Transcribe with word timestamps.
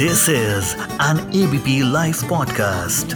This 0.00 0.28
is 0.28 0.76
an 1.00 1.18
ABP 1.38 1.72
Life 1.92 2.20
podcast. 2.32 3.14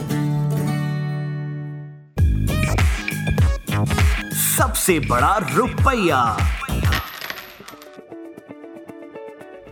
सबसे 4.37 4.99
बड़ा 5.01 5.37
रुपया 5.55 6.37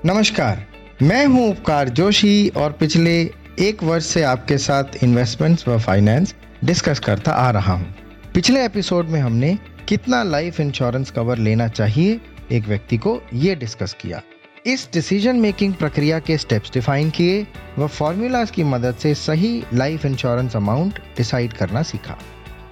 नमस्कार, 0.06 0.66
मैं 1.02 1.26
हूँ 1.26 1.50
उपकार 1.50 1.88
जोशी 1.88 2.48
और 2.48 2.72
पिछले 2.72 3.18
एक 3.58 3.82
वर्ष 3.82 4.06
से 4.06 4.22
आपके 4.22 4.58
साथ 4.58 5.04
इन्वेस्टमेंट्स 5.04 5.68
व 5.68 5.78
फाइनेंस 5.78 6.34
डिस्कस 6.64 7.00
करता 7.00 7.32
आ 7.32 7.50
रहा 7.50 7.72
हूँ। 7.72 7.94
पिछले 8.34 8.64
एपिसोड 8.64 9.06
में 9.06 9.20
हमने 9.20 9.58
कितना 9.88 10.22
लाइफ 10.22 10.60
इंश्योरेंस 10.60 11.10
कवर 11.10 11.38
लेना 11.38 11.68
चाहिए, 11.68 12.20
एक 12.52 12.66
व्यक्ति 12.68 12.96
को 12.96 13.22
ये 13.34 13.54
डिस्कस 13.54 13.96
किया 14.00 14.22
इस 14.66 14.88
डिसीज़न 14.92 15.36
मेकिंग 15.36 15.74
प्रक्रिया 15.74 16.18
के 16.18 16.38
स्टेप्स 16.38 16.72
डिफाइन 16.72 17.10
किए 17.10 17.46
व 17.78 17.86
फॉर्मूलाज 17.86 18.50
की 18.50 18.64
मदद 18.64 18.94
से 18.94 19.14
सही 19.14 19.64
लाइफ 19.74 20.04
इंश्योरेंस 20.06 20.56
अमाउंट 20.56 20.98
डिसाइड 21.16 21.52
करना 21.52 21.82
सीखा। 21.82 22.18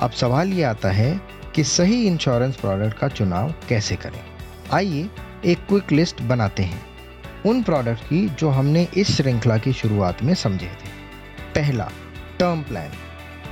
अब 0.01 0.11
सवाल 0.11 0.49
ये 0.49 0.63
आता 0.63 0.91
है 0.91 1.21
कि 1.55 1.65
सही 1.65 2.07
इंश्योरेंस 2.07 2.57
प्रोडक्ट 2.57 2.99
का 2.99 3.09
चुनाव 3.09 3.55
कैसे 3.69 3.97
करें? 3.97 4.21
आइए 4.73 5.11
एक 5.45 5.59
क्विक 5.59 5.93
लिस्ट 5.93 6.23
बनाते 6.23 6.63
हैं। 6.63 6.83
उन 7.47 7.63
प्रोडक्ट 7.63 8.03
की 8.03 8.29
जो 8.29 8.49
हमने 8.49 8.89
इस 8.97 9.17
श्रृंखला 9.17 9.59
की 9.59 9.73
शुरुआत 9.73 10.23
में 10.23 10.35
समझे 10.35 10.67
थे। 10.67 10.89
पहला 11.55 11.91
टर्म 12.39 12.63
प्लान 12.63 12.91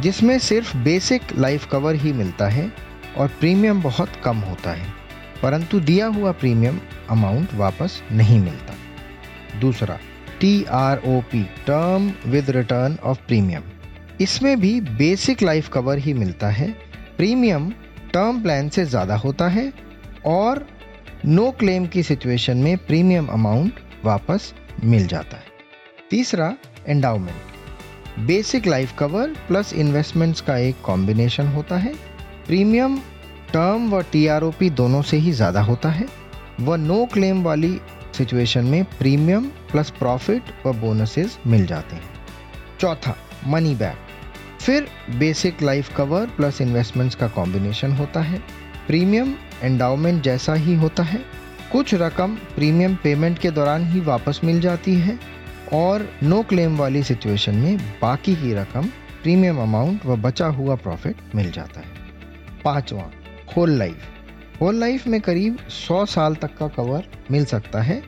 जिसमें 0.00 0.38
सिर्फ़ 0.38 0.76
बेसिक 0.76 1.22
लाइफ 1.38 1.68
कवर 1.70 1.94
ही 1.94 2.12
मिलता 2.12 2.48
है 2.48 2.72
और 3.18 3.28
प्रीमियम 3.28 3.82
बहुत 3.82 4.12
कम 4.24 4.36
होता 4.36 4.70
है। 4.70 5.05
परंतु 5.42 5.80
दिया 5.82 6.06
हुआ 6.08 6.32
प्रीमियम 6.34 6.80
अमाउंट 7.10 7.54
वापस 7.54 8.02
नहीं 8.12 8.38
मिलता। 8.40 8.74
दूसरा 9.60 9.98
T 10.40 10.52
R 10.74 11.00
O 11.06 11.20
P 11.32 11.42
term 11.66 12.12
with 12.26 12.50
return 12.50 12.96
of 13.04 13.18
premium 13.26 13.62
इसमें 14.20 14.58
भी 14.60 14.80
बेसिक 14.80 15.42
लाइफ 15.42 15.68
कवर 15.68 15.98
ही 15.98 16.14
मिलता 16.14 16.48
है। 16.50 16.70
प्रीमियम 17.16 17.70
टर्म 18.12 18.42
प्लान 18.42 18.68
से 18.68 18.84
ज़्यादा 18.84 19.16
होता 19.16 19.48
है 19.48 19.72
और 20.26 20.66
नो 21.26 21.50
क्लेम 21.50 21.86
की 21.86 22.02
सिचुएशन 22.02 22.56
में 22.56 22.76
प्रीमियम 22.78 23.26
अमाउंट 23.28 23.80
वापस 24.04 24.52
मिल 24.84 25.06
जाता 25.06 25.36
है। 25.36 25.54
तीसरा 26.10 26.54
endowment 26.86 28.26
basic 28.26 28.66
life 28.66 28.94
cover 28.98 29.34
plus 29.48 29.72
investments 29.74 30.40
का 30.40 30.56
एक 30.58 30.80
कॉम्बिनेशन 30.82 31.46
होता 31.46 31.76
है। 31.76 31.94
प्रीमियम 32.46 32.98
टर्म 33.52 33.88
व 33.90 34.02
टीआरओपी 34.02 34.70
दोनों 34.70 35.02
से 35.02 35.16
ही 35.16 35.32
ज़्यादा 35.32 35.60
होता 35.60 35.88
है। 35.88 36.06
व 36.60 36.74
नो 36.76 37.04
क्लेम 37.06 37.42
वाली 37.42 37.80
सिचुएशन 38.18 38.64
में 38.64 38.84
प्रीमियम 38.98 39.46
प्लस 39.72 39.90
प्रॉफिट 39.90 40.42
व 40.66 40.72
बोनसेस 40.72 41.38
मिल 41.46 41.66
जाते 41.66 41.96
हैं। 41.96 42.14
चौथा, 42.80 43.16
मनी 43.46 43.74
बैक। 43.74 43.96
फिर 44.60 44.86
basic 45.18 45.62
life 45.62 45.94
cover 45.96 46.26
plus 46.26 46.60
investments 46.60 47.14
का 47.14 47.28
कॉम्बिनेशन 47.28 47.92
होता 47.92 48.20
है। 48.20 48.38
प्रीमियम 48.86 49.34
एंडाउमेंट 49.62 50.22
जैसा 50.22 50.54
ही 50.54 50.74
होता 50.74 51.02
है। 51.02 51.20
कुछ 51.72 51.94
रकम 51.94 52.34
प्रीमियम 52.54 52.94
पेमेंट 52.94 53.38
के 53.38 53.50
दौरान 53.50 53.86
ही 53.86 54.00
वापस 54.00 54.40
मिल 54.44 54.60
जाती 54.60 54.94
है। 54.94 55.18
और 55.72 56.08
नो 56.22 56.42
क्लेम 56.42 56.76
वाली 56.78 57.02
सिचुएशन 57.02 57.54
में 57.54 57.76
बाकी 58.02 58.34
की 58.34 58.52
रकम 58.54 58.88
प्रीमियम 59.22 59.58
अमाउंट 59.58 60.06
व 60.06 60.16
बचा 60.16 60.46
हुआ 60.46 60.74
प्रॉफिट 60.74 61.16
मिल 61.34 61.50
जाता 61.50 61.80
है। 61.80 62.04
पांचवा 62.64 63.10
होल 63.46 63.70
लाइफ 63.70 64.60
होल 64.60 64.80
लाइफ 64.80 65.06
में 65.06 65.20
करीब 65.20 65.58
100 65.68 66.04
साल 66.06 66.34
तक 66.34 66.56
का 66.56 66.68
कवर 66.68 67.04
मिल 67.30 67.44
सकता 67.44 67.82
है 67.82 68.02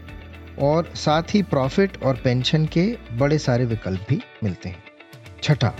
और 0.60 0.90
साथ 0.96 1.34
ही 1.34 1.42
प्रॉफिट 1.42 2.02
और 2.02 2.20
पेंशन 2.24 2.66
के 2.66 2.84
बड़े 3.12 3.38
सारे 3.38 3.64
विकल्प 3.64 4.06
भी 4.08 4.20
मिलते 4.44 4.68
हैं। 4.68 4.82
छठा 5.42 5.72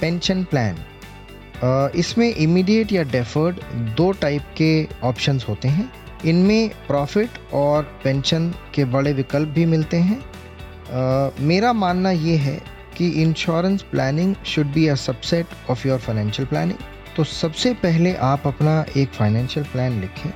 पेंशन 0.00 0.44
प्लान 0.44 0.76
इसमें 1.96 2.34
इमीडिएट 2.34 2.92
या 2.92 3.02
डेफर्ड 3.02 3.60
दो 3.96 4.10
टाइप 4.12 4.42
के 4.56 4.88
ऑप्शंस 5.02 5.46
होते 5.48 5.68
हैं। 5.68 5.90
इनमें 6.24 6.68
प्रॉफिट 6.86 7.38
और 7.54 7.82
पेंशन 8.04 8.50
के 8.74 8.84
बड़े 8.84 9.12
विकल्प 9.12 9.48
भी 9.48 9.64
मिलते 9.66 9.96
हैं। 9.96 10.18
uh, 10.18 11.40
मेरा 11.40 11.72
मानना 11.72 12.10
ये 12.10 12.36
है 12.36 12.60
कि 12.96 13.08
insurance 13.22 13.82
planning 13.82 14.34
should 14.46 14.66
be 14.66 14.86
a 14.86 14.94
subset 14.94 15.46
of 15.70 15.86
your 15.88 15.98
financial 15.98 16.48
planning 16.48 16.78
तो 17.18 17.24
सबसे 17.24 17.72
पहले 17.74 18.12
आप 18.14 18.46
अपना 18.46 18.72
एक 18.96 19.12
फाइनेंशियल 19.12 19.64
प्लान 19.66 19.98
लिखें, 20.00 20.30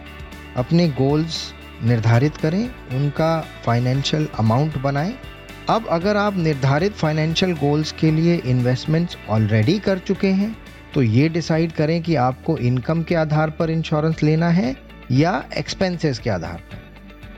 अपने 0.56 0.86
गोल्स 0.90 1.36
निर्धारित 1.84 2.36
करें, 2.36 2.64
उनका 2.92 3.28
फाइनेंशियल 3.64 4.26
अमाउंट 4.38 4.78
बनाएँ। 4.78 5.14
अब 5.70 5.86
अगर 5.88 6.16
आप 6.16 6.36
निर्धारित 6.36 6.92
फाइनेंशियल 6.92 7.52
गोल्स 7.52 7.92
के 7.92 8.10
लिए 8.10 8.34
इन्वेस्टमेंट्स 8.44 9.16
ऑलरेडी 9.30 9.78
कर 9.78 9.98
चुके 9.98 10.28
हैं 10.30 10.56
तो 10.94 11.02
ये 11.02 11.28
डिसाइड 11.28 11.72
करें 11.72 12.02
कि 12.02 12.14
आपको 12.14 12.56
इनकम 12.60 13.02
के 13.02 13.14
आधार 13.14 13.50
पर 13.50 13.70
इंश्योरेंस 13.70 14.22
लेना 14.22 14.48
है 14.50 14.74
या 15.10 15.42
एक्सपेंसेस 15.58 16.18
के 16.18 16.30
आधार 16.30 16.62
पर। 16.72 16.82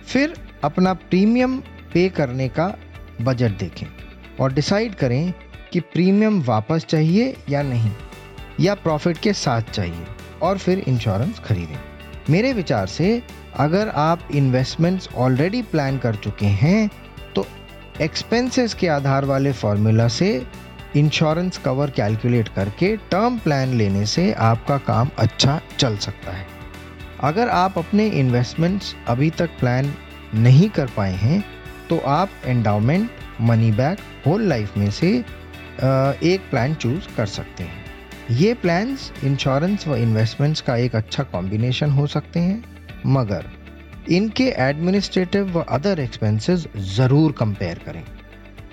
फिर 0.06 0.34
अपना 0.64 0.94
प्रीमियम 1.04 1.58
पे 1.94 2.08
करने 2.08 2.48
का 2.50 2.72
बजट 3.22 3.58
देखें 3.58 3.86
और 4.40 4.52
डिसाइड 4.52 4.94
करें 4.94 5.32
कि 5.72 5.80
प्रीमियम 5.82 6.42
वापस 6.42 6.86
चाहिए 6.88 7.34
या 7.50 7.62
नहीं। 7.64 7.92
या 8.60 8.74
प्रॉफिट 8.74 9.18
के 9.18 9.32
साथ 9.32 9.70
चाहिए 9.72 10.06
और 10.42 10.58
फिर 10.58 10.78
इंश्योरेंस 10.78 11.38
खरीदें। 11.38 11.78
मेरे 12.30 12.52
विचार 12.52 12.86
से, 12.86 13.22
अगर 13.56 13.88
आप 13.88 14.28
इन्वेस्टमेंट्स 14.34 15.08
ऑलरेडी 15.16 15.62
प्लान 15.62 15.98
कर 15.98 16.14
चुके 16.16 16.46
हैं 16.46 16.90
तो 17.34 17.46
एक्सपेंसेस 18.00 18.74
के 18.74 18.88
आधार 18.88 19.24
वाले 19.24 19.52
फॉर्मूला 19.52 20.08
से 20.08 20.30
इंश्योरेंस 20.96 21.58
कवर 21.58 21.90
कैलकुलेट 21.90 22.48
करके 22.48 22.96
टर्म 23.10 23.38
प्लान 23.38 23.74
लेने 23.74 24.04
से 24.06 24.32
आपका 24.32 24.78
काम 24.78 25.10
अच्छा 25.18 25.60
चल 25.78 25.96
सकता 25.96 26.32
है। 26.32 26.46
अगर 27.20 27.48
आप 27.48 27.78
अपने 27.78 28.06
इन्वेस्टमेंट्स 28.10 28.94
अभी 29.08 29.30
तक 29.30 29.58
प्लान 29.60 29.92
नहीं 30.34 30.68
कर 30.70 30.90
पाए 30.96 31.14
हैं 31.14 31.44
तो 31.88 31.98
आप 32.08 32.30
endowment 32.44 33.10
money 33.40 33.70
back 33.72 33.98
whole 34.26 34.42
life 34.42 34.76
में 34.76 34.90
से 34.90 35.08
एक 36.24 36.48
प्लान 36.50 36.74
चूज़ 36.74 37.16
कर 37.16 37.26
सकते 37.28 37.64
हैं। 37.64 37.83
ये 38.30 38.52
प्लान्स 38.54 39.12
इंश्योरेंस 39.24 39.86
व 39.88 39.96
इन्वेस्टमेंट्स 39.96 40.60
का 40.60 40.76
एक 40.76 40.94
अच्छा 40.96 41.22
कॉम्बिनेशन 41.22 41.90
हो 41.90 42.06
सकते 42.06 42.40
हैं, 42.40 42.62
मगर 43.06 43.46
इनके 44.08 44.44
एडमिनिस्ट्रेटिव 44.60 45.58
व 45.58 45.62
अदर 45.68 46.00
एक्सपेंसेस 46.00 46.66
ज़रूर 46.96 47.32
कंपेयर 47.32 47.78
करें। 47.78 48.02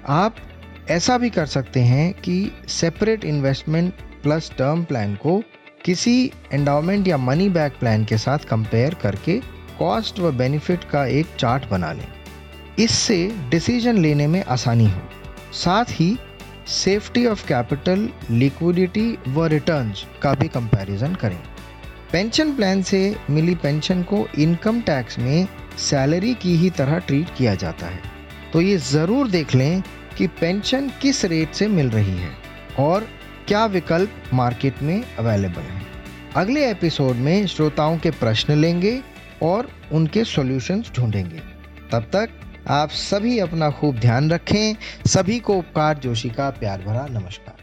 आप 0.09 0.35
ऐसा 0.89 1.17
भी 1.17 1.29
कर 1.29 1.45
सकते 1.45 1.79
हैं 1.79 2.13
कि 2.13 2.51
separate 2.69 3.25
investment 3.25 3.93
plus 4.23 4.51
term 4.57 4.83
plan 4.83 5.15
को 5.15 5.41
किसी 5.85 6.31
एंडाउमेंट 6.53 7.07
या 7.07 7.17
मनी 7.17 7.49
बैक 7.49 7.73
प्लान 7.79 8.05
के 8.05 8.17
साथ 8.17 8.39
कंपेयर 8.39 8.93
करके 8.93 9.39
कॉस्ट 9.79 10.19
व 10.19 10.31
बेनिफिट 10.31 10.83
का 10.83 11.05
एक 11.05 11.35
चार्ट 11.39 11.69
बना 11.69 11.91
लें। 11.93 12.07
इससे 12.79 13.31
डिसीज़न 13.49 13.97
लेने 13.97 14.27
में 14.27 14.43
आसानी 14.43 14.85
हो। 14.85 15.01
साथ 15.53 15.85
ही 15.91 16.17
सेफ्टी 16.67 17.25
ऑफ़ 17.25 17.45
कैपिटल, 17.47 18.09
लिक्विडिटी 18.31 19.17
व 19.27 19.45
रिटर्न्स 19.45 20.05
का 20.21 20.33
भी 20.33 20.47
कंपैरिजन 20.47 21.15
करें। 21.15 21.39
पेंशन 22.11 22.55
प्लान 22.55 22.81
से 22.81 23.15
मिली 23.29 23.55
पेंशन 23.55 24.03
को 24.03 24.27
इनकम 24.39 24.81
टैक्स 24.81 25.19
में 25.19 25.47
सैलरी 25.77 26.33
की 26.33 26.55
ही 26.55 26.69
तरह 26.69 26.97
ट्रीट 26.97 27.29
किया 27.37 27.55
जाता 27.55 27.87
है। 27.87 28.01
तो 28.53 28.61
ये 28.61 28.77
ज़रूर 28.77 29.27
देख 29.27 29.55
लें 29.55 29.81
कि 30.17 30.27
पेंशन 30.27 30.89
किस 31.01 31.23
रेट 31.25 31.53
से 31.53 31.67
मिल 31.67 31.89
रही 31.89 32.17
है 32.17 32.31
और 32.79 33.07
क्या 33.47 33.65
विकल्प 33.65 34.23
मार्केट 34.33 34.81
में 34.83 35.03
अवेलेबल 35.19 35.61
हैं। 35.61 35.85
अगले 36.35 36.69
एपिसोड 36.71 37.15
में 37.15 37.47
श्रोताओं 37.47 37.97
के 37.97 38.11
प्रश्न 38.11 38.53
लेंगे 38.53 39.01
और 39.43 39.69
उनके 39.91 40.23
सॉल्यूशंस 40.23 40.91
ढूंढेंगे। 40.95 41.41
तब 41.91 42.03
तक 42.03 42.29
आप 42.71 42.89
सभी 42.89 43.39
अपना 43.39 43.69
खूब 43.69 43.95
ध्यान 43.95 44.31
रखें। 44.31 44.75
सभी 45.07 45.39
को 45.39 45.53
उपकार 45.53 45.97
जोशी 45.97 46.29
का 46.29 46.49
प्यार 46.49 46.81
भरा 46.81 47.05
नमस्कार। 47.09 47.55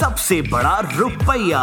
सबसे 0.00 0.42
बड़ा 0.42 0.78
रुपया। 0.96 1.62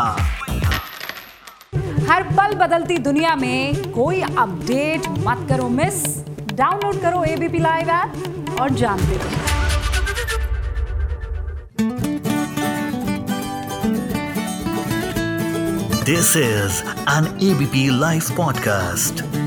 हर 2.11 2.23
पल 2.23 2.53
बदलती 2.53 2.97
दुनिया 2.97 3.35
में 3.35 3.91
कोई 3.91 4.21
अपडेट 4.21 5.07
मत 5.09 5.47
करो 5.49 5.69
मिस 5.69 6.03
डाउनलोड 6.53 7.01
करो 7.01 7.23
एबीपी 7.23 7.59
लाइव 7.59 7.89
ऐप 7.89 8.55
और 8.61 8.69
जानते 8.69 9.17
रहो। 9.17 9.29
This 16.03 16.35
is 16.37 16.83
an 17.09 17.37
ABP 17.43 17.99
live 17.99 18.23
podcast 18.37 19.44